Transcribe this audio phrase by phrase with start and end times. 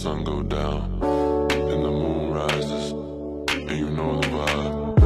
[0.00, 2.92] sun go down and the moon rises,
[3.68, 4.98] and you know the vibe.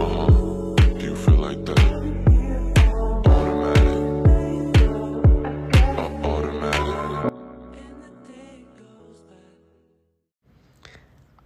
[0.00, 0.74] Uh huh.
[0.98, 1.78] Do you feel like that?
[3.26, 3.98] Automatic.
[5.98, 7.32] Uh, automatic.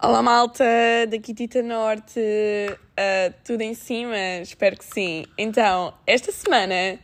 [0.00, 0.64] Olá malta,
[1.10, 4.16] daqui Tita Norte, uh, tudo em cima?
[4.40, 5.24] Espero que sim.
[5.36, 7.00] Então, esta semana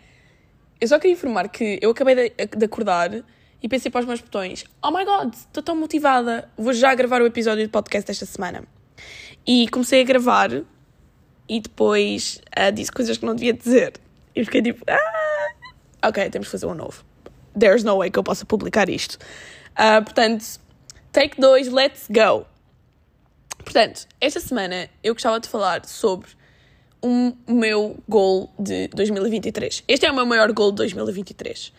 [0.81, 3.25] eu só queria informar que eu acabei de, de acordar
[3.63, 7.23] e pensei para os meus botões: Oh my god, estou tão motivada, vou já gravar
[7.23, 8.65] o episódio de podcast desta semana.
[9.47, 10.51] E comecei a gravar
[11.49, 13.95] e depois uh, disse coisas que não devia dizer.
[14.35, 17.05] E fiquei tipo: ah, Ok, temos que fazer um novo.
[17.59, 19.19] There's no way que eu possa publicar isto.
[19.73, 20.59] Uh, portanto,
[21.13, 22.47] take 2, let's go!
[23.59, 26.29] Portanto, esta semana eu gostava de falar sobre
[27.01, 29.85] o meu goal de 2023.
[29.87, 31.73] Este é o meu maior goal de 2023,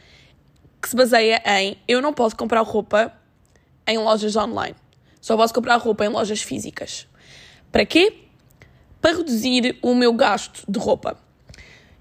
[0.83, 3.13] que se baseia em eu não posso comprar roupa
[3.87, 4.75] em lojas online.
[5.21, 7.08] Só posso comprar roupa em lojas físicas.
[7.71, 8.25] Para quê?
[9.02, 11.17] Para reduzir o meu gasto de roupa.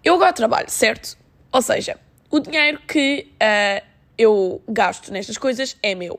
[0.02, 1.16] Eu agora trabalho, certo?
[1.52, 1.96] Ou seja,
[2.28, 3.86] o dinheiro que uh,
[4.18, 6.18] eu gasto nestas coisas é meu.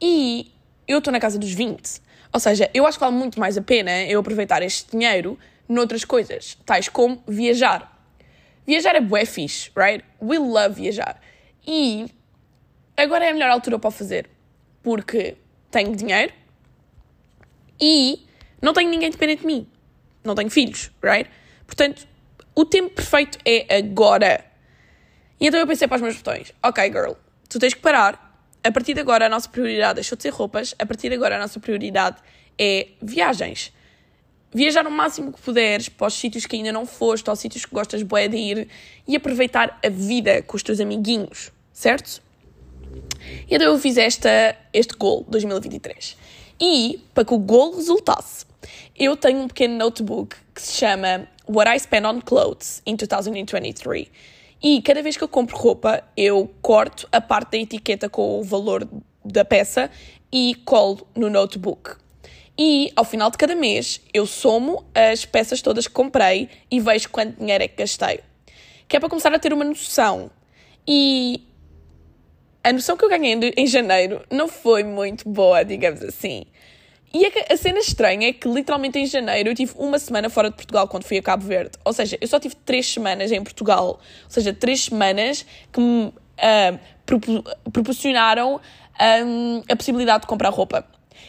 [0.00, 0.52] E
[0.86, 2.00] eu estou na casa dos 20.
[2.32, 5.36] Ou seja, eu acho que vale muito mais a pena eu aproveitar este dinheiro
[5.68, 7.90] noutras coisas, tais como viajar.
[8.64, 10.04] Viajar é bué fixe, right?
[10.22, 11.20] We love viajar.
[11.66, 12.06] E
[12.96, 14.28] agora é a melhor altura para o fazer,
[14.82, 15.36] porque
[15.70, 16.32] tenho dinheiro
[17.80, 18.24] e
[18.60, 19.66] não tenho ninguém dependente de mim.
[20.22, 21.30] Não tenho filhos, right?
[21.66, 22.06] Portanto,
[22.54, 24.44] o tempo perfeito é agora.
[25.40, 27.12] E então eu pensei para os meus botões: ok, girl,
[27.48, 28.22] tu tens que parar.
[28.62, 30.74] A partir de agora, a nossa prioridade deixou de ser roupas.
[30.78, 32.16] A partir de agora, a nossa prioridade
[32.58, 33.70] é viagens.
[34.54, 37.74] Viajar o máximo que puderes para os sítios que ainda não foste, aos sítios que
[37.74, 38.68] gostas bué de ir
[39.06, 42.22] e aproveitar a vida com os teus amiguinhos, certo?
[43.50, 46.16] Então eu fiz esta, este goal 2023.
[46.60, 48.46] E, para que o goal resultasse,
[48.96, 54.06] eu tenho um pequeno notebook que se chama What I Spend on Clothes in 2023.
[54.62, 58.42] E cada vez que eu compro roupa, eu corto a parte da etiqueta com o
[58.42, 58.88] valor
[59.24, 59.90] da peça
[60.32, 61.96] e colo no notebook.
[62.56, 67.10] E ao final de cada mês eu somo as peças todas que comprei e vejo
[67.10, 68.20] quanto dinheiro é que gastei.
[68.86, 70.30] Que é para começar a ter uma noção.
[70.86, 71.42] E
[72.64, 76.46] a noção que eu ganhei em janeiro não foi muito boa, digamos assim.
[77.12, 80.56] E a, cena estranha é que literalmente em janeiro eu tive uma semana fora de
[80.56, 81.78] Portugal quando fui a Cabo Verde.
[81.84, 84.00] Ou seja, eu só tive três semanas em Portugal.
[84.24, 88.60] Ou seja, três semanas que me uh, proporcionaram
[89.24, 90.84] um, a possibilidade de comprar roupa.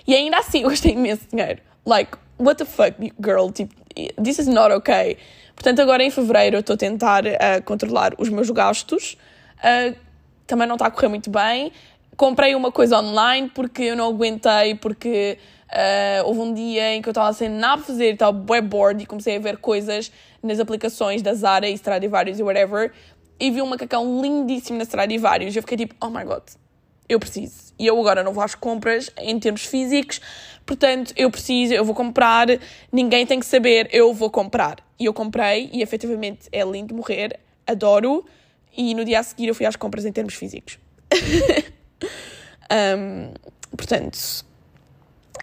[0.07, 1.61] E ainda assim eu gastei imenso dinheiro.
[1.85, 3.51] Like, what the fuck, girl?
[3.51, 3.75] Tipo,
[4.23, 5.17] this is not okay.
[5.53, 9.17] Portanto, agora em fevereiro eu estou a tentar uh, controlar os meus gastos.
[9.59, 10.04] Uh,
[10.45, 11.71] também não está a correr muito bem.
[12.15, 15.37] Comprei uma coisa online porque eu não aguentei, porque
[15.69, 19.03] uh, houve um dia em que eu estava sem nada a fazer, estava web board
[19.03, 20.11] e comecei a ver coisas
[20.41, 22.93] nas aplicações da Zara e Stradivarius e whatever.
[23.39, 25.55] E vi um macacão lindíssimo na Stradivarius.
[25.55, 26.43] E eu fiquei tipo, oh my god,
[27.09, 27.73] eu preciso.
[27.77, 30.21] E eu agora não vou às compras em termos físicos,
[30.65, 32.47] portanto, eu preciso, eu vou comprar,
[32.91, 34.77] ninguém tem que saber, eu vou comprar.
[34.97, 38.25] E eu comprei e efetivamente é lindo morrer, adoro.
[38.77, 40.77] E no dia a seguir eu fui às compras em termos físicos.
[42.71, 43.33] um,
[43.75, 44.17] portanto,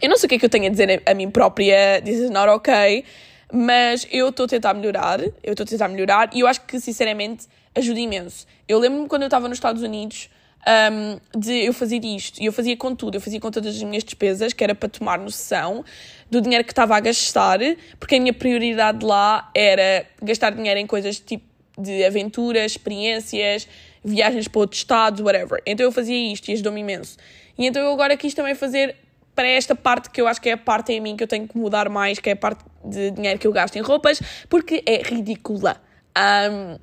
[0.01, 2.19] eu não sei o que é que eu tenho a dizer a mim própria, this
[2.19, 3.05] is not okay,
[3.53, 6.81] mas eu estou a tentar melhorar, eu estou a tentar melhorar e eu acho que
[6.81, 8.47] sinceramente ajuda imenso.
[8.69, 10.29] Eu lembro-me quando eu estava nos Estados Unidos
[10.67, 12.41] um, de eu fazer isto.
[12.41, 14.89] E eu fazia com tudo, eu fazia com todas as minhas despesas, que era para
[14.89, 15.85] tomar noção
[16.31, 17.59] do dinheiro que estava a gastar,
[17.99, 21.45] porque a minha prioridade lá era gastar dinheiro em coisas tipo
[21.79, 23.69] de aventuras, experiências,
[24.05, 25.63] viagens para outros estados, whatever.
[25.67, 27.17] Então eu fazia isto e ajudou-me imenso.
[27.59, 28.97] E então eu agora quis também fazer
[29.35, 31.49] para esta parte que eu acho que é a parte em mim que eu tenho
[31.49, 34.83] que mudar mais, que é a parte de dinheiro que eu gasto em roupas, porque
[34.87, 35.81] é ridícula.
[36.17, 36.79] Um,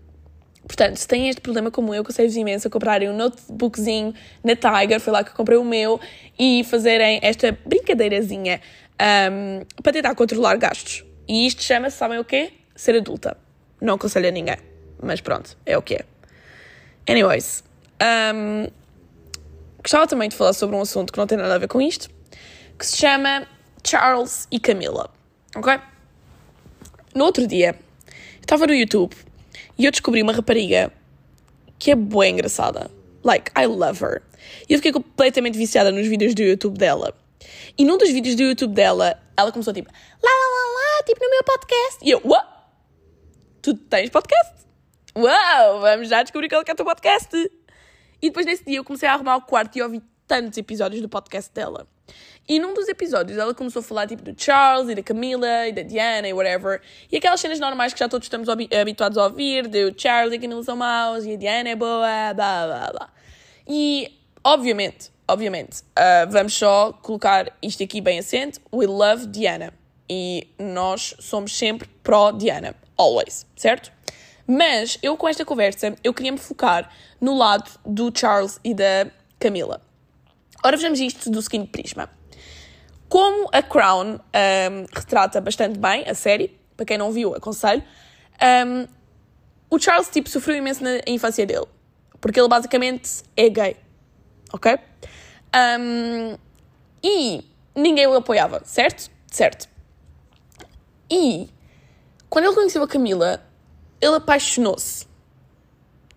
[0.70, 5.00] Portanto, se têm este problema como eu, eu imenso a comprarem um notebookzinho na Tiger,
[5.00, 6.00] foi lá que comprei o meu,
[6.38, 8.62] e fazerem esta brincadeirazinha
[9.32, 11.04] um, para tentar controlar gastos.
[11.28, 12.52] E isto chama-se, sabem o quê?
[12.76, 13.36] Ser adulta.
[13.82, 14.58] Não aconselho a ninguém,
[15.02, 16.06] mas pronto, é o que é.
[17.08, 17.64] Anyways,
[18.34, 18.68] um,
[19.82, 22.10] gostava também de falar sobre um assunto que não tem nada a ver com isto,
[22.78, 23.48] que se chama
[23.86, 25.10] Charles e Camila,
[25.56, 25.80] ok?
[27.16, 27.76] No outro dia,
[28.40, 29.16] estava no YouTube
[29.78, 30.92] e eu descobri uma rapariga
[31.78, 32.92] que é boa engraçada.
[33.24, 34.22] Like, I love her.
[34.68, 37.14] E eu fiquei completamente viciada nos vídeos do YouTube dela.
[37.78, 41.24] E num dos vídeos do YouTube dela, ela começou tipo, lá, lá, lá, lá, tipo
[41.24, 42.00] no meu podcast.
[42.02, 42.48] E eu, what?
[43.62, 44.59] Tu tens podcast?
[45.20, 47.36] Uau, vamos já descobrir qual é, que é o teu podcast.
[48.22, 51.10] E depois nesse dia eu comecei a arrumar o quarto e ouvi tantos episódios do
[51.10, 51.86] podcast dela.
[52.48, 55.74] E num dos episódios ela começou a falar tipo do Charles e da Camila e
[55.74, 56.82] da Diana e whatever.
[57.12, 60.40] E aquelas cenas normais que já todos estamos habituados a ouvir, do Charles e a
[60.40, 63.10] Camila são maus e a Diana é boa, blá blá blá.
[63.68, 68.62] E obviamente, obviamente, uh, vamos só colocar isto aqui bem assente.
[68.72, 69.74] We love Diana.
[70.10, 72.74] E nós somos sempre pró-Diana.
[72.98, 73.92] Always, certo?
[74.52, 76.92] Mas eu com esta conversa, eu queria me focar
[77.22, 79.06] no lado do Charles e da
[79.40, 79.80] Camila.
[80.66, 82.10] Ora, vejamos isto do seguinte prisma.
[83.08, 87.84] Como a Crown um, retrata bastante bem a série, para quem não viu, aconselho,
[88.66, 88.88] um,
[89.70, 91.68] o Charles tipo, sofreu imenso na infância dele.
[92.20, 93.78] Porque ele basicamente é gay.
[94.52, 94.80] Ok?
[95.80, 96.36] Um,
[97.04, 97.46] e
[97.76, 99.12] ninguém o apoiava, certo?
[99.28, 99.70] Certo.
[101.08, 101.48] E
[102.32, 103.48] quando ele conheceu a Camila,
[104.02, 105.06] ele apaixonou-se.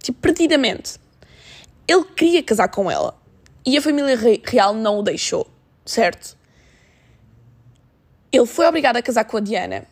[0.02, 0.99] Tipo, perdidamente.
[1.87, 3.17] Ele queria casar com ela.
[3.64, 5.49] E a família real não o deixou,
[5.84, 6.37] certo?
[8.32, 9.87] Ele foi obrigado a casar com a Diana.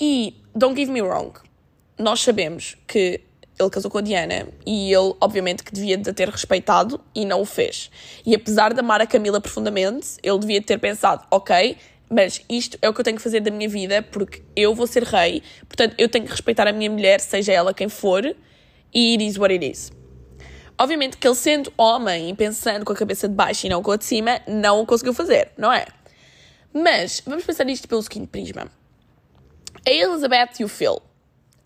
[0.00, 1.38] E, don't give me wrong,
[1.98, 3.20] nós sabemos que
[3.58, 7.42] ele casou com a Diana e ele, obviamente, que devia de ter respeitado e não
[7.42, 7.90] o fez.
[8.24, 11.76] E apesar de amar a Camila profundamente, ele devia ter pensado: ok,
[12.10, 14.86] mas isto é o que eu tenho que fazer da minha vida porque eu vou
[14.86, 18.24] ser rei, portanto eu tenho que respeitar a minha mulher, seja ela quem for,
[18.92, 19.92] e it is what it is.
[20.76, 23.92] Obviamente que ele, sendo homem e pensando com a cabeça de baixo e não com
[23.92, 25.86] a de cima, não o conseguiu fazer, não é?
[26.72, 28.66] Mas vamos pensar nisto pelo seguinte prisma:
[29.86, 31.00] a Elizabeth e o Phil,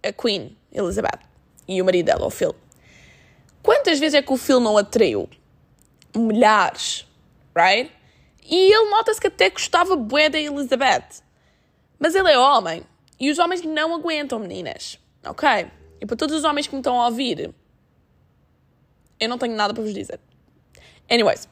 [0.03, 1.21] a Queen Elizabeth
[1.67, 2.55] e o marido dela, o Phil,
[3.63, 5.29] quantas vezes é que o Phil não atraiu?
[6.15, 7.07] Milhares,
[7.57, 7.91] right?
[8.45, 11.23] E ele nota-se que até gostava bué da Elizabeth.
[11.99, 12.83] Mas ele é homem.
[13.19, 14.99] E os homens não aguentam, meninas.
[15.25, 15.49] Ok?
[16.01, 17.55] E para todos os homens que me estão a ouvir,
[19.19, 20.21] eu não tenho nada para vos dizer.
[21.11, 21.49] Anyways.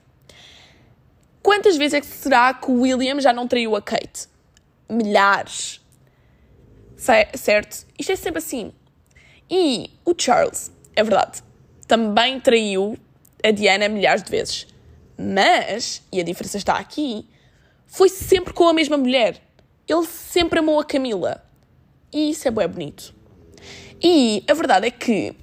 [1.42, 4.28] Quantas vezes é que será que o William já não traiu a Kate?
[4.88, 5.80] Milhares.
[6.96, 7.86] Certo?
[7.98, 8.72] Isto é sempre assim.
[9.50, 11.42] E o Charles, é verdade,
[11.88, 12.96] também traiu
[13.44, 14.68] a Diana milhares de vezes.
[15.22, 17.28] Mas, e a diferença está aqui,
[17.86, 19.40] foi sempre com a mesma mulher.
[19.86, 21.44] Ele sempre amou a Camila.
[22.12, 23.14] E isso é bem bonito.
[24.02, 25.36] E a verdade é que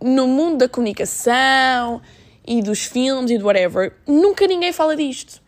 [0.00, 2.00] no mundo da comunicação
[2.46, 5.42] e dos filmes e do whatever, nunca ninguém fala disto.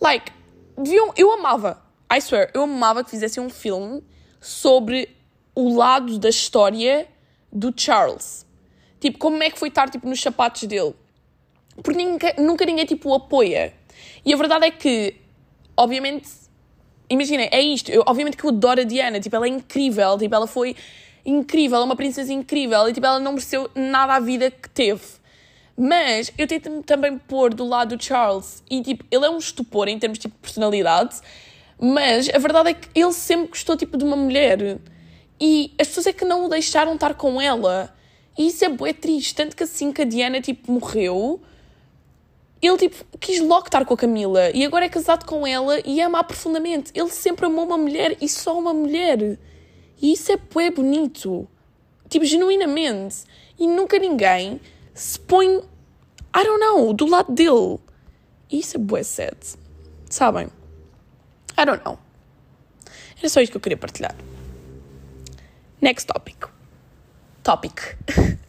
[0.00, 0.32] Like,
[0.76, 1.80] deviam, eu amava,
[2.12, 4.02] I swear, eu amava que fizessem um filme
[4.40, 5.16] sobre
[5.54, 7.06] o lado da história
[7.52, 8.44] do Charles.
[9.00, 10.94] Tipo, como é que foi estar tipo, nos sapatos dele
[11.82, 13.72] porque nunca, nunca ninguém tipo o apoia.
[14.24, 15.14] E a verdade é que,
[15.76, 16.28] obviamente,
[17.08, 17.90] imagina, é isto.
[17.90, 20.76] Eu, obviamente que eu adoro a Diana, tipo, ela é incrível, tipo, ela foi
[21.24, 24.68] incrível, ela é uma princesa incrível e tipo, ela não mereceu nada à vida que
[24.70, 25.02] teve.
[25.76, 29.88] Mas eu tento também pôr do lado do Charles e tipo, ele é um estupor
[29.88, 31.20] em termos tipo, de personalidade,
[31.80, 34.80] mas a verdade é que ele sempre gostou tipo de uma mulher
[35.40, 37.94] e as pessoas é que não o deixaram estar com ela.
[38.36, 41.40] E isso é triste, tanto que assim que a Diana tipo morreu,
[42.66, 46.00] ele, tipo, quis logo estar com a Camila e agora é casado com ela e
[46.00, 46.90] ama-a profundamente.
[46.94, 49.38] Ele sempre amou uma mulher e só uma mulher.
[50.00, 51.46] E isso é bué bonito.
[52.08, 53.24] Tipo, genuinamente.
[53.58, 54.60] E nunca ninguém
[54.92, 57.78] se põe, I don't know, do lado dele.
[58.50, 59.36] E isso é bué sad.
[60.10, 60.48] Sabem?
[61.56, 61.98] I don't know.
[63.18, 64.16] Era só isto que eu queria partilhar.
[65.80, 66.46] Next topic.
[67.44, 67.80] Topic.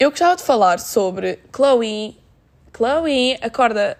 [0.00, 2.16] Eu gostava de falar sobre Chloe.
[2.72, 3.98] Chloe, acorda.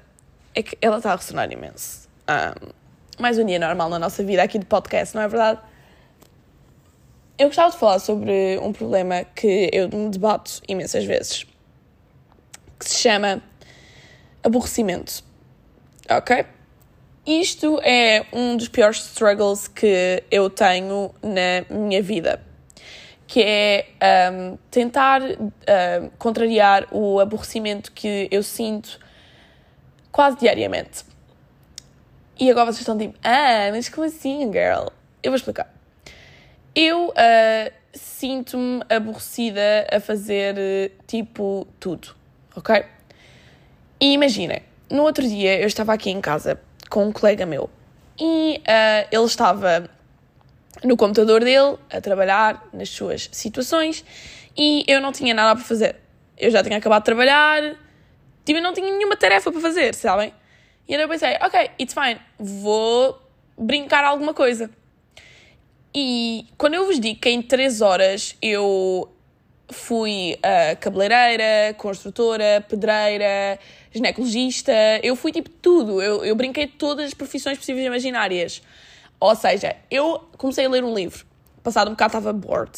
[0.54, 2.08] É que ela está a ressonar imenso.
[2.28, 2.70] Um,
[3.18, 5.58] mais um dia normal na nossa vida aqui de podcast, não é verdade?
[7.36, 11.44] Eu gostava de falar sobre um problema que eu me debato imensas vezes.
[12.78, 13.42] Que se chama
[14.44, 15.24] aborrecimento.
[16.08, 16.46] Ok?
[17.26, 22.47] Isto é um dos piores struggles que eu tenho na minha vida
[23.28, 23.87] que é
[24.32, 28.99] um, tentar um, contrariar o aborrecimento que eu sinto
[30.11, 31.04] quase diariamente.
[32.40, 34.88] E agora vocês estão tipo, ah, mas como assim, girl?
[35.23, 35.73] Eu vou explicar.
[36.75, 42.14] Eu uh, sinto-me aborrecida a fazer tipo tudo,
[42.56, 42.82] ok?
[44.00, 46.58] E imaginem, no outro dia eu estava aqui em casa
[46.88, 47.68] com um colega meu
[48.18, 49.90] e uh, ele estava
[50.85, 54.04] no computador dele, a trabalhar nas suas situações,
[54.56, 55.97] e eu não tinha nada para fazer.
[56.37, 57.76] Eu já tinha acabado de trabalhar,
[58.44, 60.32] tipo, não tinha nenhuma tarefa para fazer, sabem?
[60.88, 63.20] E então eu pensei, ok, it's fine, vou
[63.56, 64.70] brincar alguma coisa.
[65.94, 69.11] E quando eu vos digo que em 3 horas eu
[69.70, 73.58] fui uh, cabeleireira, construtora, pedreira,
[73.92, 74.73] ginecologista.
[75.02, 76.00] Eu fui tipo tudo.
[76.00, 78.62] Eu, eu brinquei todas as profissões possíveis e imaginárias.
[79.20, 81.26] Ou seja, eu comecei a ler um livro.
[81.62, 82.72] Passado um bocado estava bored.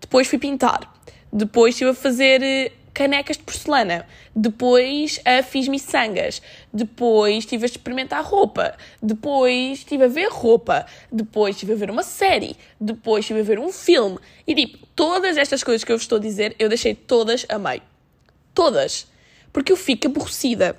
[0.00, 0.94] Depois fui pintar.
[1.32, 4.06] Depois estive a fazer eh, canecas de porcelana.
[4.34, 6.42] Depois uh, fiz miçangas.
[6.72, 8.76] Depois estive a experimentar roupa.
[9.02, 10.84] Depois estive a ver roupa.
[11.10, 12.56] Depois estive a ver uma série.
[12.80, 14.18] Depois estive a ver um filme.
[14.46, 17.58] E tipo, todas estas coisas que eu vos estou a dizer, eu deixei todas a
[17.58, 17.82] meio.
[18.52, 19.06] Todas.
[19.52, 20.76] Porque eu fico aborrecida.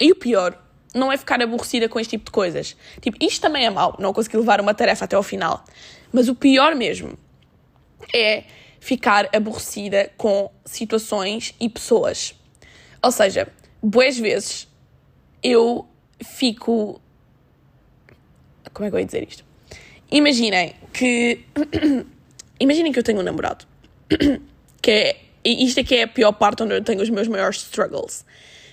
[0.00, 0.56] E o pior
[0.98, 2.76] não é ficar aborrecida com este tipo de coisas.
[3.00, 5.64] Tipo, isto também é mau, não conseguir levar uma tarefa até ao final.
[6.12, 7.18] Mas o pior mesmo
[8.14, 8.44] é
[8.80, 12.34] ficar aborrecida com situações e pessoas.
[13.02, 13.48] Ou seja,
[13.82, 14.68] boas vezes
[15.42, 15.86] eu
[16.24, 17.00] fico.
[18.72, 19.44] Como é que eu ia dizer isto?
[20.10, 21.44] Imaginem que.
[22.60, 23.66] Imaginem que eu tenho um namorado.
[24.82, 25.16] que é.
[25.44, 28.24] Isto é que é a pior parte onde eu tenho os meus maiores struggles.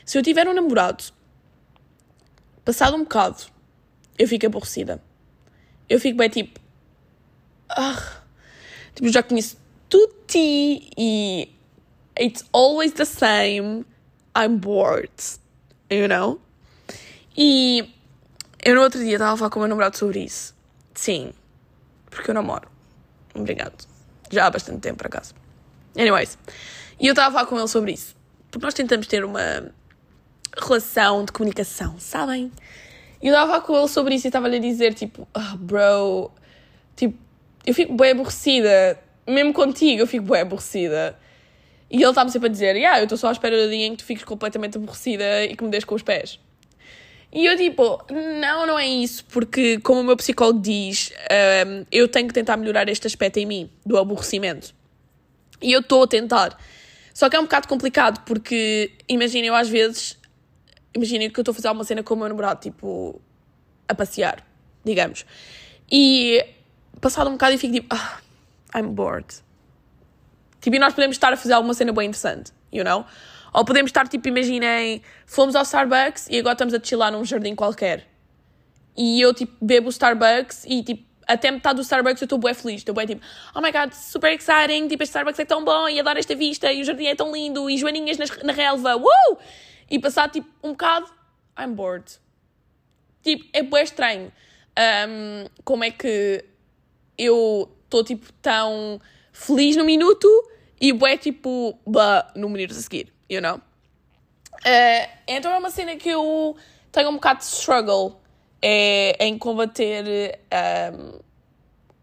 [0.03, 1.03] Se eu tiver um namorado,
[2.65, 3.43] passado um bocado,
[4.17, 5.01] eu fico aborrecida.
[5.87, 6.59] Eu fico bem tipo.
[7.69, 8.21] Ah,
[8.93, 9.57] tipo, já conheço
[9.87, 11.49] tutti e
[12.19, 13.85] it's always the same.
[14.35, 15.13] I'm bored.
[15.89, 16.41] You know?
[17.37, 17.93] E
[18.63, 20.55] eu no outro dia estava a falar com o meu namorado sobre isso.
[20.95, 21.31] Sim.
[22.09, 22.67] Porque eu namoro.
[23.35, 23.85] Obrigado.
[24.31, 25.35] Já há bastante tempo, por acaso.
[25.97, 26.37] Anyways.
[26.99, 28.15] E eu estava a falar com ele sobre isso.
[28.49, 29.71] Porque nós tentamos ter uma
[30.57, 32.51] relação de comunicação, sabem?
[33.21, 35.57] E eu estava a falar com ele sobre isso e estava-lhe a dizer, tipo, oh,
[35.57, 36.31] bro,
[36.95, 37.17] tipo,
[37.65, 41.17] eu fico bem aborrecida mesmo contigo eu fico bem aborrecida.
[41.89, 43.91] E ele está-me sempre a dizer: yeah, eu estou só à espera do dia em
[43.91, 46.39] que tu fiques completamente aborrecida e que me des com os pés.
[47.31, 48.01] E eu tipo,
[48.39, 51.11] não, não é isso, porque como o meu psicólogo diz,
[51.67, 54.73] um, eu tenho que tentar melhorar este aspecto em mim, do aborrecimento.
[55.61, 56.57] E eu estou a tentar.
[57.13, 60.17] Só que é um bocado complicado, porque imaginem, eu às vezes,
[60.95, 63.21] imaginem que eu estou a fazer uma cena com o meu namorado, tipo,
[63.87, 64.43] a passear,
[64.83, 65.25] digamos.
[65.91, 66.43] E
[67.01, 68.19] passado um bocado eu fico tipo, ah,
[68.75, 69.27] I'm bored.
[70.61, 73.05] Tipo, e nós podemos estar a fazer alguma cena bem interessante, you know?
[73.53, 77.55] Ou podemos estar, tipo, imaginem, fomos ao Starbucks e agora estamos a chilar num jardim
[77.55, 78.07] qualquer.
[78.97, 82.53] E eu, tipo, bebo o Starbucks e, tipo, até metade do Starbucks eu estou bem
[82.53, 82.77] feliz.
[82.77, 83.21] Estou bem, tipo,
[83.53, 86.71] oh my god, super exciting, tipo, este Starbucks é tão bom e adoro esta vista
[86.71, 89.37] e o jardim é tão lindo e joaninhas na relva, uh!
[89.89, 91.09] E passar, tipo, um bocado,
[91.57, 92.19] I'm bored.
[93.23, 94.31] Tipo, é bem estranho.
[94.77, 96.43] Um, como é que
[97.17, 98.99] eu estou tipo tão
[99.31, 100.27] feliz no minuto
[100.79, 103.57] e bué tipo bah, no minuto a seguir, you know?
[103.57, 106.55] Uh, então é uma cena que eu
[106.91, 108.19] tenho um bocado de struggle
[108.61, 110.39] é, em combater
[110.93, 111.19] um,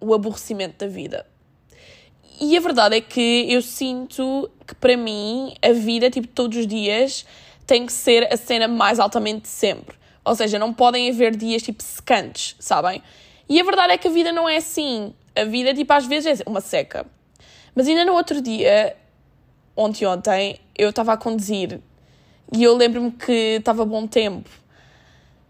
[0.09, 1.27] o aborrecimento da vida.
[2.41, 6.67] E a verdade é que eu sinto que para mim a vida, tipo, todos os
[6.67, 7.27] dias,
[7.67, 9.97] tem que ser a cena mais altamente de sempre.
[10.25, 13.03] Ou seja, não podem haver dias tipo secantes, sabem?
[13.49, 16.41] E a verdade é que a vida não é assim a vida, tipo, às vezes
[16.41, 17.07] é uma seca.
[17.75, 18.97] Mas ainda no outro dia,
[19.75, 21.81] ontem ontem, eu estava a conduzir
[22.53, 24.49] e eu lembro-me que estava bom tempo.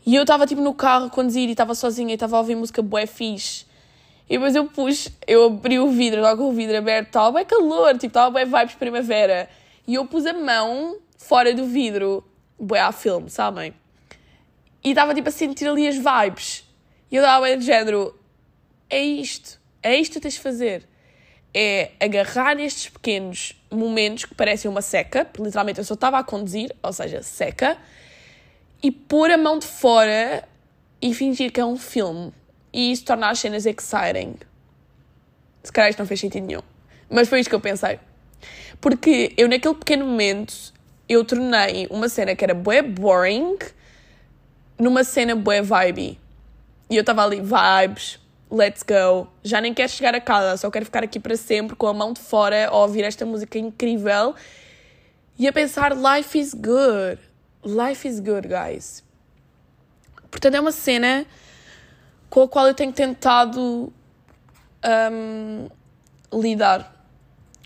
[0.07, 2.54] E eu estava, tipo, no carro a conduzir e estava sozinha e estava a ouvir
[2.54, 3.66] música bué fixe.
[4.28, 7.92] E depois eu pus, eu abri o vidro, logo o vidro aberto, estava bem calor,
[7.95, 9.49] tipo, estava bem vibes primavera.
[9.87, 12.25] E eu pus a mão fora do vidro,
[12.59, 13.75] bué a filme, sabem?
[14.85, 16.64] E estava, tipo, a sentir ali as vibes.
[17.11, 18.19] E eu estava bem de género,
[18.88, 20.88] é isto é isto que tens de fazer.
[21.55, 26.75] É agarrar estes pequenos momentos que parecem uma seca, literalmente eu só estava a conduzir,
[26.83, 27.76] ou seja, seca,
[28.83, 30.49] e pôr a mão de fora
[31.00, 32.33] e fingir que é um filme.
[32.73, 34.37] E isso torna as cenas exciting.
[35.62, 36.62] Se calhar isto não fez sentido nenhum.
[37.11, 37.99] Mas foi isto que eu pensei.
[38.81, 40.73] Porque eu, naquele pequeno momento,
[41.12, 43.59] eu tornei uma cena que era bué boring
[44.78, 46.19] numa cena bué vibe.
[46.90, 48.19] E eu estava ali, vibes,
[48.50, 49.28] let's go.
[49.42, 52.12] Já nem quero chegar a casa, só quero ficar aqui para sempre com a mão
[52.12, 54.35] de fora a ouvir esta música incrível
[55.38, 57.19] e a pensar: life is good.
[57.64, 59.04] Life is good, guys.
[60.31, 61.25] Portanto, é uma cena
[62.28, 63.92] com a qual eu tenho tentado
[65.12, 65.69] um,
[66.33, 66.90] lidar.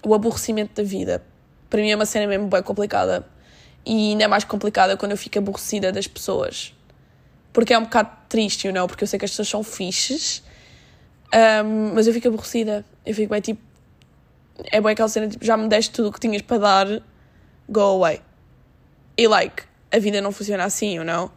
[0.05, 1.23] O aborrecimento da vida.
[1.69, 3.27] Para mim é uma cena mesmo bem complicada.
[3.87, 6.75] E ainda é mais complicada quando eu fico aborrecida das pessoas.
[7.53, 8.87] Porque é um bocado triste, you know?
[8.87, 10.43] Porque eu sei que as pessoas são fixes
[11.35, 12.85] um, mas eu fico aborrecida.
[13.05, 13.61] Eu fico bem tipo.
[14.71, 17.03] É bem aquela cena tipo, já me deste tudo o que tinhas para dar,
[17.69, 18.21] go away.
[19.17, 21.31] E like, a vida não funciona assim, you know?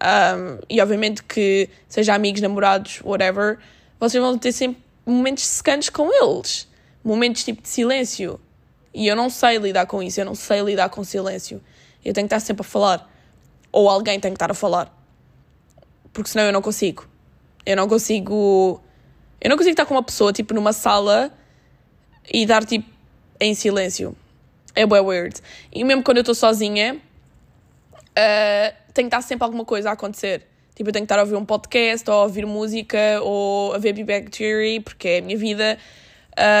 [0.00, 3.58] Um, e obviamente que, seja amigos, namorados, whatever,
[3.98, 6.68] vocês vão ter sempre momentos secantes com eles.
[7.02, 8.40] Momentos tipo de silêncio.
[8.94, 11.60] E eu não sei lidar com isso, eu não sei lidar com silêncio.
[12.04, 13.10] Eu tenho que estar sempre a falar.
[13.70, 14.92] Ou alguém tem que estar a falar.
[16.12, 17.06] Porque senão eu não consigo.
[17.64, 18.80] Eu não consigo.
[19.40, 21.32] Eu não consigo estar com uma pessoa, tipo, numa sala
[22.32, 22.88] e estar, tipo,
[23.40, 24.16] em silêncio.
[24.74, 25.40] É bem weird.
[25.72, 30.46] E mesmo quando eu estou sozinha, uh, tem que estar sempre alguma coisa a acontecer.
[30.74, 33.78] Tipo, eu tenho que estar a ouvir um podcast, ou a ouvir música, ou a
[33.78, 35.78] ver Big Bang Theory, porque é a minha vida.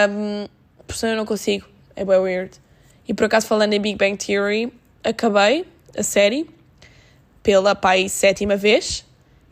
[0.08, 0.46] Um,
[0.86, 1.66] por isso eu não consigo.
[1.96, 2.60] É bem weird.
[3.08, 4.72] E por acaso, falando em Big Bang Theory,
[5.02, 5.66] acabei
[5.96, 6.48] a série
[7.42, 9.04] pela pai sétima vez.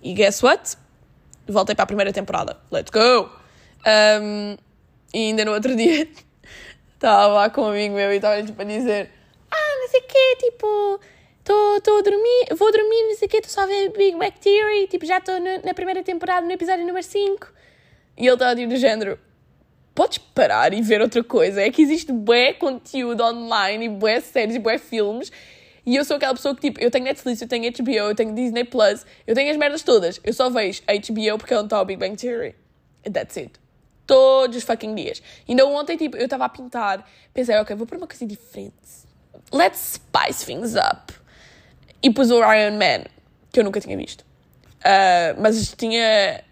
[0.02, 0.76] E guess what?
[1.46, 2.56] Voltei para a primeira temporada.
[2.70, 3.30] Let's go!
[3.86, 4.56] Um,
[5.12, 6.08] e ainda no outro dia
[6.94, 9.10] estava lá com um amigo meu e estava tipo a dizer:
[9.50, 11.00] Ah, não sei o quê, tipo
[11.40, 14.32] estou a dormir, vou dormir, não sei o quê, estou só a ver Big Bang
[14.40, 17.52] Theory, tipo, já estou na primeira temporada, no episódio número 5.
[18.16, 19.18] E ele estava tipo do género,
[19.94, 24.56] podes parar e ver outra coisa, é que existe bué conteúdo online, e bué séries,
[24.56, 25.30] e bué filmes,
[25.84, 28.34] e eu sou aquela pessoa que, tipo, eu tenho Netflix, eu tenho HBO, eu tenho
[28.34, 31.80] Disney+, Plus, eu tenho as merdas todas, eu só vejo HBO porque é onde está
[31.80, 32.54] o Big Bang Theory.
[33.06, 33.52] And that's it.
[34.06, 35.22] Todos os fucking dias.
[35.48, 38.74] Ainda ontem, tipo, eu estava a pintar, pensei, ok, vou pôr uma coisa diferente.
[39.52, 41.12] Let's spice things up
[42.02, 43.04] e pus o Iron Man,
[43.50, 44.22] que eu nunca tinha visto.
[44.80, 46.42] Uh, mas tinha.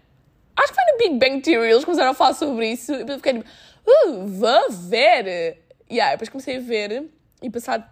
[0.59, 2.93] Acho que foi no Big Bang Theory, eles começaram a falar sobre isso.
[2.93, 3.45] E eu fiquei tipo,
[3.87, 5.57] uh, vou ver.
[5.89, 7.09] E yeah, depois comecei a ver
[7.41, 7.85] e passado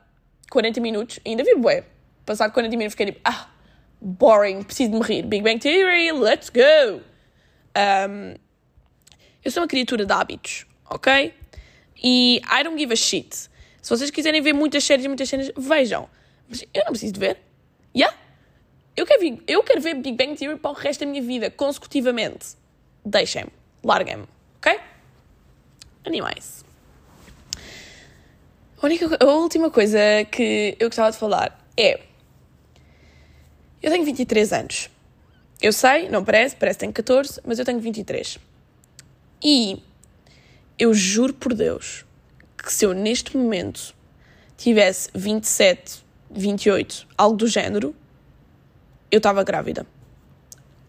[0.52, 1.84] 40 minutos, ainda vi bué.
[2.26, 3.50] Passado 40 minutos fiquei tipo, ah,
[4.02, 5.24] boring, preciso de me rir.
[5.24, 7.02] Big Bang Theory, let's go!
[7.78, 8.36] Um,
[9.44, 11.34] eu sou uma criatura de hábitos, ok?
[12.04, 13.34] E I don't give a shit.
[13.82, 16.10] Se vocês quiserem ver muitas séries e muitas cenas, vejam.
[16.50, 17.38] Mas eu não preciso de ver.
[17.96, 18.16] Yeah.
[18.98, 21.52] Eu quero, ver, eu quero ver Big Bang Theory para o resto da minha vida,
[21.52, 22.58] consecutivamente.
[23.06, 23.52] Deixem-me.
[23.84, 24.26] Larguem-me.
[24.58, 24.80] Ok?
[26.04, 26.66] Animais.
[28.82, 30.00] A, única, a última coisa
[30.32, 32.02] que eu gostava de falar é.
[33.84, 34.90] Eu tenho 23 anos.
[35.62, 38.40] Eu sei, não parece, parece que tenho 14, mas eu tenho 23.
[39.44, 39.84] E
[40.80, 42.04] eu juro por Deus
[42.58, 43.94] que se eu neste momento
[44.58, 47.96] tivesse 27 28, algo do género,
[49.12, 49.86] eu estava grávida.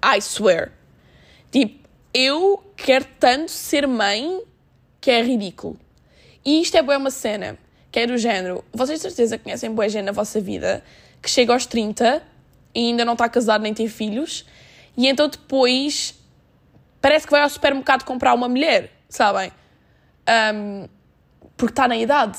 [0.04, 0.72] I swear.
[1.50, 4.42] Tipo, eu quero tanto ser mãe
[5.00, 5.78] que é ridículo.
[6.44, 7.58] E isto é boa uma cena,
[7.90, 8.64] que é do género.
[8.72, 10.82] Vocês de certeza conhecem boa gente na vossa vida
[11.20, 12.22] que chega aos 30
[12.74, 14.46] e ainda não está casado nem tem filhos,
[14.96, 16.14] e então depois
[17.00, 19.52] parece que vai ao supermercado comprar uma mulher, sabem?
[20.54, 20.88] Um,
[21.56, 22.38] porque está na idade.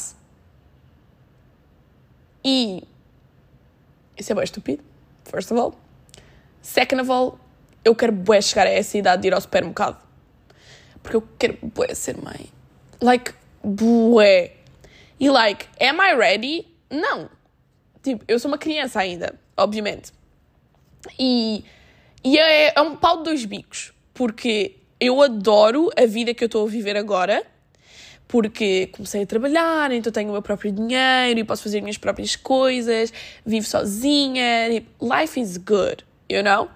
[2.43, 2.83] E
[4.17, 4.83] isso é bem estúpido,
[5.29, 5.75] first of all.
[6.61, 7.39] Second of all,
[7.83, 9.97] eu quero bué chegar a essa idade de ir ao supermercado.
[11.01, 12.47] Porque eu quero bué ser mãe.
[13.01, 14.53] Like, bué.
[15.19, 16.67] E like, am I ready?
[16.89, 17.29] Não.
[18.03, 20.11] Tipo, eu sou uma criança ainda, obviamente.
[21.17, 21.63] E,
[22.23, 23.93] e é, é um pau de dois bicos.
[24.13, 27.45] Porque eu adoro a vida que eu estou a viver agora
[28.29, 32.35] porque comecei a trabalhar, então tenho o meu próprio dinheiro e posso fazer minhas próprias
[32.35, 33.11] coisas,
[33.43, 34.69] vivo sozinha,
[35.01, 36.69] life is good, you know?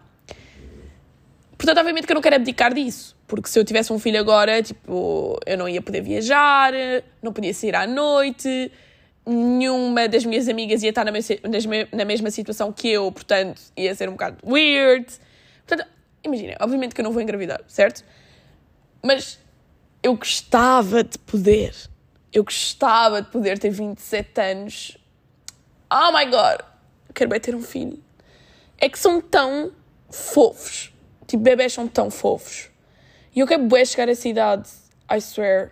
[1.56, 4.64] Portanto, obviamente que eu não quero abdicar disso, porque se eu tivesse um filho agora,
[4.64, 6.74] tipo, eu não ia poder viajar,
[7.22, 8.72] não podia sair à noite,
[9.24, 14.10] nenhuma das minhas amigas ia estar na, na mesma situação que eu, portanto, ia ser
[14.10, 15.06] um bocado weird.
[15.68, 15.88] Portanto,
[16.24, 18.04] imagina, obviamente que eu não vou engravidar, certo?
[19.04, 19.43] Mas
[20.04, 21.74] eu gostava de poder.
[22.32, 24.98] Eu gostava de poder ter 27 anos.
[25.90, 26.60] Oh my god!
[27.14, 28.04] Quero bem ter um filho.
[28.78, 29.72] É que são tão
[30.12, 30.92] fofos.
[31.26, 32.70] Tipo, bebés são tão fofos.
[33.34, 34.70] E eu quero bem chegar a essa idade.
[35.10, 35.72] I swear.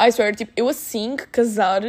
[0.00, 0.34] I swear.
[0.34, 1.82] Tipo, eu assim que casar,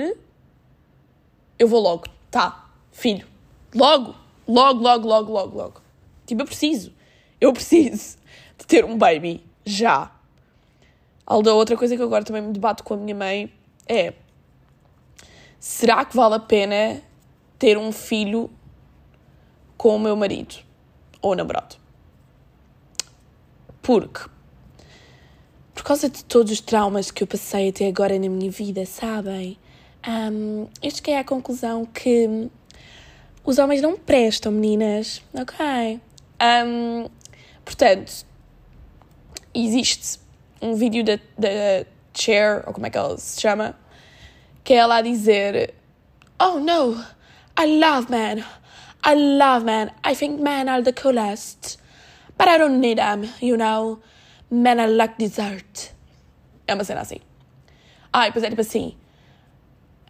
[1.58, 2.06] eu vou logo.
[2.30, 3.26] Tá, filho.
[3.74, 4.14] Logo.
[4.48, 5.82] Logo, logo, logo, logo, logo.
[6.26, 6.94] Tipo, eu preciso.
[7.40, 8.18] Eu preciso
[8.58, 9.44] de ter um baby.
[9.66, 10.17] Já.
[11.30, 13.52] Alda, outra coisa que eu agora também me debato com a minha mãe
[13.86, 14.14] é:
[15.60, 17.02] será que vale a pena
[17.60, 18.50] ter um filho
[19.78, 20.56] com o meu marido
[21.22, 21.76] ou namorado?
[23.82, 24.22] Porque,
[25.76, 29.58] por causa de todos os traumas que eu passei até agora na minha vida, sabem?
[30.08, 32.50] Um, eu cheguei à conclusão que
[33.44, 36.00] os homens não prestam, meninas, ok?
[36.66, 37.10] Um,
[37.66, 38.26] portanto,
[39.54, 40.20] existe
[40.62, 43.76] um vídeo da, da Cher, ou como é que ela se chama,
[44.64, 45.74] que é ela a dizer:
[46.40, 47.04] Oh no,
[47.60, 48.44] I love men.
[49.04, 49.92] I love men.
[50.04, 51.78] I think men are the coolest.
[52.38, 54.00] But I don't need them, you know.
[54.50, 55.92] Men are like dessert.
[56.68, 57.20] É uma cena assim.
[58.14, 58.96] E depois é tipo assim.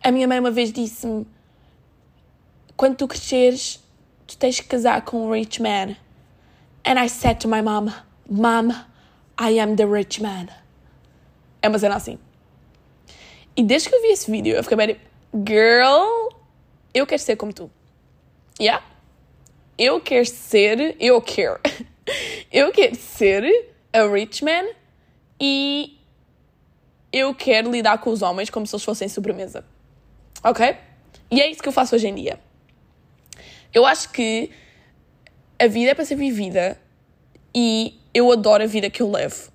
[0.03, 1.27] A minha mãe uma vez disse-me:
[2.75, 3.83] quando tu cresceres,
[4.25, 5.95] tu tens que casar com um rich man.
[6.85, 7.91] And I said to my mom,
[8.29, 8.73] Mom,
[9.39, 10.47] I am the rich man.
[11.61, 12.17] É uma cena assim.
[13.55, 14.97] E desde que eu vi esse vídeo, eu fiquei bem,
[15.33, 16.29] girl,
[16.93, 17.69] eu quero ser como tu.
[18.59, 18.83] Yeah?
[19.77, 21.59] Eu quero ser, eu quero.
[22.49, 23.43] Eu quero ser
[23.91, 24.63] a rich man
[25.37, 25.99] e
[27.11, 29.65] eu quero lidar com os homens como se eles fossem sobremesa.
[30.41, 30.77] Ok?
[31.29, 32.39] E é isso que eu faço hoje em dia.
[33.73, 34.51] Eu acho que
[35.59, 36.79] a vida é para ser vivida
[37.59, 39.51] e eu adoro a vida que eu levo.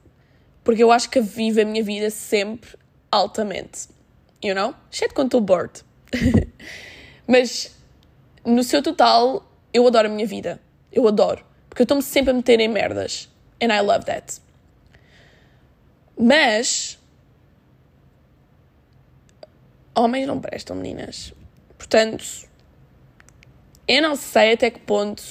[0.64, 2.76] Porque eu acho que vivo a minha vida sempre
[3.12, 3.88] altamente.
[4.42, 4.74] You know?
[4.90, 5.84] Exceto quando estou bored.
[7.28, 7.72] Mas
[8.44, 10.60] no seu total, eu adoro a minha vida.
[10.90, 11.44] Eu adoro.
[11.68, 13.28] Porque eu estou-me sempre a meter em merdas.
[13.62, 14.40] And I love that.
[16.18, 16.98] Mas.
[19.94, 21.32] Homens não prestam, meninas.
[21.78, 22.24] Portanto,
[23.86, 25.22] eu não sei até que ponto.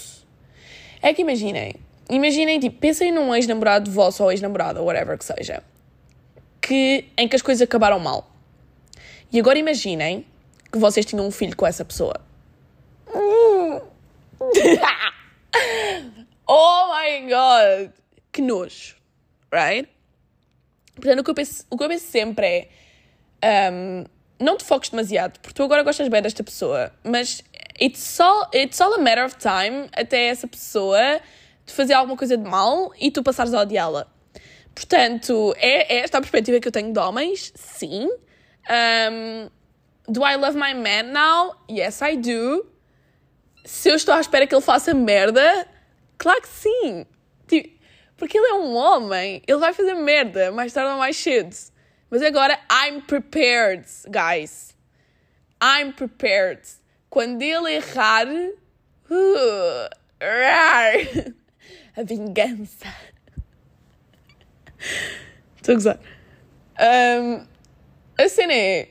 [1.01, 1.80] É que imaginem.
[2.11, 5.63] Imaginem, tipo, pensem num ex-namorado vosso ou ex-namorada, whatever que seja.
[6.59, 8.29] Que, em que as coisas acabaram mal.
[9.31, 10.25] E agora imaginem
[10.69, 12.19] que vocês tinham um filho com essa pessoa.
[16.45, 17.93] oh my god!
[18.29, 18.97] Que nojo,
[19.49, 19.87] right?
[20.95, 22.45] Portanto, o que eu penso, o que eu penso sempre
[23.41, 23.71] é.
[23.71, 24.03] Um,
[24.37, 27.41] não te foques demasiado, porque tu agora gostas bem desta pessoa, mas
[27.79, 31.21] it's all, it's all a matter of time até essa pessoa
[31.65, 34.07] te fazer alguma coisa de mal e tu passares a odiá-la.
[34.73, 38.07] Portanto, é, é, esta a perspectiva que eu tenho de homens, sim.
[38.69, 39.49] Um,
[40.07, 41.55] do I love my man now?
[41.69, 42.65] Yes, I do.
[43.65, 45.67] Se eu estou à espera que ele faça merda,
[46.17, 47.05] claro que sim.
[47.47, 47.79] Tipo,
[48.17, 51.55] porque ele é um homem, ele vai fazer merda mais tarde ou mais cedo.
[52.09, 54.75] Mas agora, I'm prepared, guys.
[55.61, 56.61] I'm prepared.
[57.09, 59.89] Quando ele errar, uh,
[61.95, 62.93] a vingança.
[65.57, 65.99] Estou a gozar.
[66.79, 67.45] Um,
[68.17, 68.89] a cena é,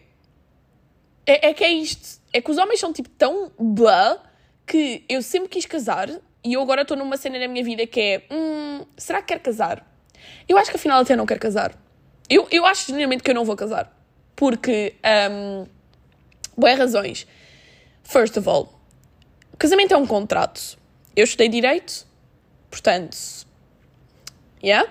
[1.26, 1.48] é.
[1.48, 2.20] É que é isto.
[2.32, 4.22] É que os homens são tipo tão blá
[4.66, 6.08] que eu sempre quis casar
[6.44, 9.40] e eu agora estou numa cena na minha vida que é: hum, será que quero
[9.40, 9.86] casar?
[10.48, 11.74] Eu acho que afinal até não quero casar.
[12.28, 13.96] Eu, eu acho genuinamente que eu não vou casar.
[14.36, 14.94] Porque.
[15.30, 15.66] Um,
[16.56, 17.26] boas razões.
[18.04, 18.80] First of all,
[19.58, 20.78] casamento é um contrato.
[21.16, 22.06] Eu estudei direito,
[22.70, 23.16] portanto.
[24.62, 24.88] Yeah?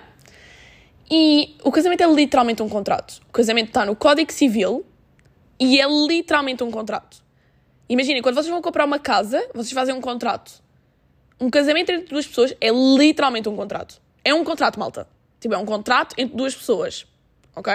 [1.10, 3.20] E o casamento é literalmente um contrato.
[3.28, 4.86] O casamento está no Código Civil
[5.58, 7.22] e é literalmente um contrato.
[7.88, 10.62] Imaginem, quando vocês vão comprar uma casa, vocês fazem um contrato.
[11.40, 14.00] Um casamento entre duas pessoas é literalmente um contrato.
[14.24, 15.08] É um contrato, malta.
[15.40, 17.06] Tipo, é um contrato entre duas pessoas.
[17.56, 17.72] Ok?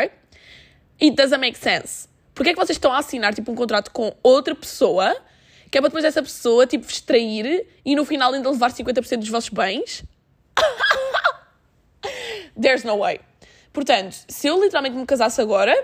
[1.02, 2.08] It doesn't make sense.
[2.34, 5.16] Porquê é que vocês estão a assinar, tipo, um contrato com outra pessoa
[5.72, 9.30] que é para depois essa pessoa, tipo, extrair e no final ainda levar 50% dos
[9.30, 10.04] vossos bens?
[12.60, 13.20] There's no way.
[13.74, 15.76] Portanto, se eu literalmente me casasse agora,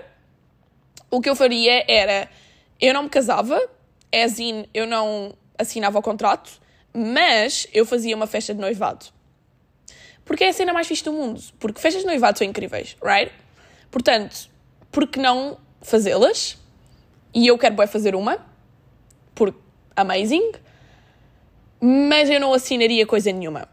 [1.10, 2.28] o que eu faria era:
[2.80, 3.60] eu não me casava,
[4.12, 6.50] as in, eu não assinava o contrato,
[6.92, 9.06] mas eu fazia uma festa de noivado.
[10.24, 11.42] Porque é a cena mais fixe do mundo.
[11.58, 13.32] Porque festas de noivado são incríveis, right?
[13.90, 14.48] Portanto,
[14.90, 16.56] por que não fazê-las?
[17.34, 18.38] E eu quero bem fazer uma,
[19.96, 20.52] amazing,
[21.80, 23.68] mas eu não assinaria coisa nenhuma.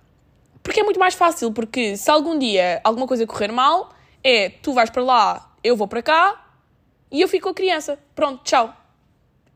[0.61, 4.73] Porque é muito mais fácil, porque se algum dia alguma coisa correr mal, é tu
[4.73, 6.53] vais para lá, eu vou para cá
[7.11, 7.97] e eu fico com a criança.
[8.13, 8.73] Pronto, tchau.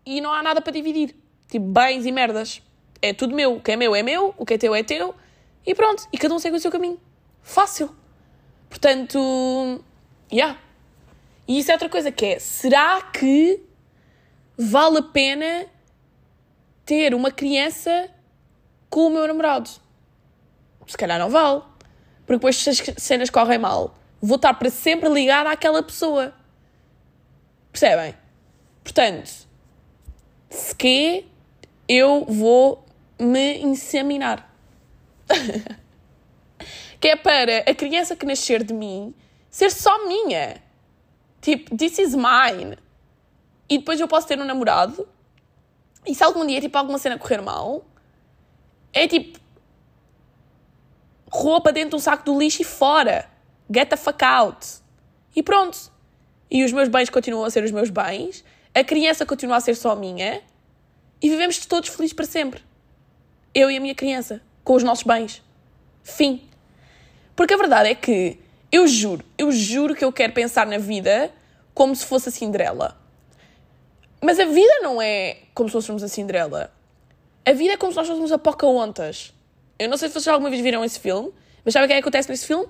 [0.05, 1.15] E não há nada para dividir.
[1.49, 2.61] Tipo, bens e merdas.
[3.01, 3.55] É tudo meu.
[3.55, 5.13] O que é meu é meu, o que é teu é teu.
[5.65, 6.07] E pronto.
[6.11, 6.99] E cada um segue o seu caminho.
[7.41, 7.93] Fácil.
[8.69, 9.83] Portanto,
[10.31, 10.57] yeah.
[11.47, 13.61] E isso é outra coisa que é, será que
[14.57, 15.65] vale a pena
[16.85, 18.09] ter uma criança
[18.89, 19.69] com o meu namorado?
[20.87, 21.61] se calhar não vale.
[22.25, 26.33] Porque depois se as cenas correm mal, vou estar para sempre ligada àquela pessoa.
[27.71, 28.15] Percebem?
[28.83, 29.47] Portanto,
[30.49, 31.25] se que
[31.87, 32.85] eu vou
[33.19, 34.49] me inseminar.
[36.99, 39.13] que é para a criança que nascer de mim
[39.49, 40.61] ser só minha.
[41.41, 42.77] Tipo, this is mine.
[43.69, 45.07] E depois eu posso ter um namorado.
[46.05, 47.85] E se algum dia, tipo, alguma cena correr mal,
[48.91, 49.39] é tipo,
[51.31, 53.29] roupa dentro do saco do lixo e fora.
[53.73, 54.67] Get the fuck out.
[55.35, 55.91] E pronto.
[56.49, 58.43] E os meus bens continuam a ser os meus bens,
[58.75, 60.41] a criança continua a ser só minha
[61.19, 62.61] e vivemos todos felizes para sempre.
[63.55, 65.41] Eu e a minha criança, com os nossos bens.
[66.03, 66.47] Fim.
[67.35, 68.37] Porque a verdade é que
[68.71, 71.31] eu juro, eu juro que eu quero pensar na vida
[71.73, 73.02] como se fosse a Cinderela.
[74.23, 76.71] Mas a vida não é como se fôssemos a Cinderela.
[77.45, 79.33] A vida é como se nós fôssemos a Pocahontas.
[79.77, 81.29] Eu não sei se vocês alguma vez viram esse filme,
[81.65, 82.65] mas sabe o que é que acontece nesse filme?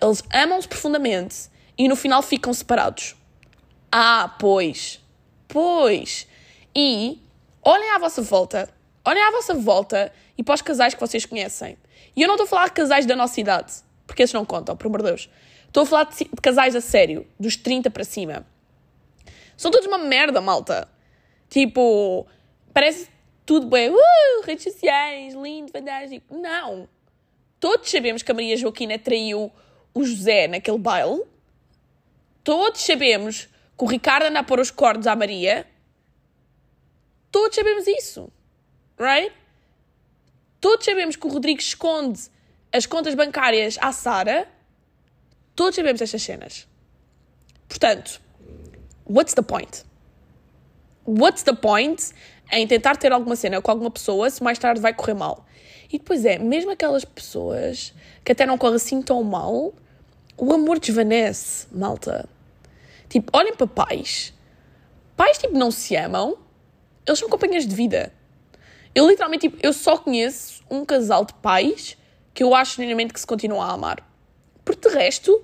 [0.00, 3.14] Eles amam-se profundamente e no final ficam separados.
[3.92, 4.98] Ah, pois.
[5.46, 6.26] Pois.
[6.74, 7.20] E
[7.62, 8.66] olhem à vossa volta.
[9.04, 11.76] Olhem à vossa volta e para os casais que vocês conhecem.
[12.16, 13.70] E eu não estou a falar de casais da nossa idade,
[14.06, 15.28] porque esses não contam, por amor de Deus.
[15.66, 18.46] Estou a falar de casais a sério, dos 30 para cima.
[19.56, 20.88] São todos uma merda, malta.
[21.48, 22.26] Tipo,
[22.72, 23.08] parece
[23.44, 23.90] tudo bem.
[23.90, 26.36] Uh, redes sociais, lindo, fantástico.
[26.36, 26.88] Não.
[27.58, 29.50] Todos sabemos que a Maria Joaquina traiu
[29.94, 31.22] o José naquele baile.
[32.44, 33.46] Todos sabemos
[33.78, 35.66] que o Ricardo anda a pôr os cordes à Maria.
[37.30, 38.30] Todos sabemos isso.
[38.98, 39.32] Right?
[40.60, 42.20] Todos sabemos que o Rodrigo esconde
[42.72, 44.48] as contas bancárias à Sara.
[45.54, 46.68] Todos sabemos estas cenas.
[47.68, 48.20] Portanto,
[49.08, 49.84] what's the point?
[51.04, 52.12] What's the point
[52.52, 55.46] em tentar ter alguma cena com alguma pessoa se mais tarde vai correr mal?
[55.92, 59.72] E depois é, mesmo aquelas pessoas que até não correm assim tão mal,
[60.36, 62.28] o amor desvanece, malta.
[63.08, 64.34] Tipo, olhem para pais.
[65.16, 66.36] Pais, tipo, não se amam.
[67.06, 68.12] Eles são companheiros de vida.
[68.94, 71.96] Eu literalmente, tipo, eu só conheço um casal de pais
[72.34, 74.04] que eu acho genuinamente que se continuam a amar.
[74.64, 75.42] Porque de resto,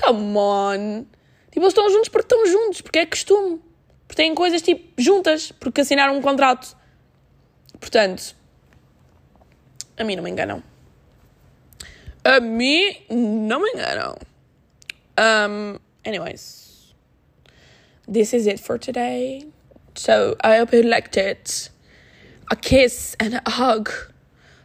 [0.00, 1.04] come on.
[1.56, 3.62] Tipo, eles estão juntos porque estão juntos, porque é costume.
[4.06, 6.76] Porque têm coisas, tipo, juntas, porque assinaram um contrato.
[7.80, 8.36] Portanto,
[9.96, 10.62] a mim não me enganam.
[12.22, 14.18] A mim não me enganam.
[15.18, 16.94] Um, anyways,
[18.06, 19.46] this is it for today.
[19.94, 21.70] So I hope you liked it.
[22.50, 23.88] A kiss and a hug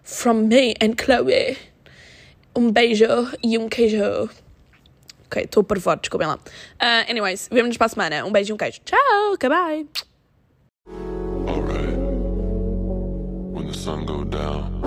[0.04, 1.58] from me and Chloe.
[2.54, 4.30] Um beijo e um queijo.
[5.32, 6.36] Ok, estou por fora, desculpem lá.
[6.36, 8.26] Uh, anyways, vemo-nos para a semana.
[8.26, 8.82] Um beijo e um queijo.
[8.84, 9.88] Tchau, goodbye.
[11.48, 11.98] Alright.
[13.54, 14.82] When the sun go down